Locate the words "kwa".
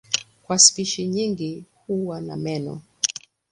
0.43-0.59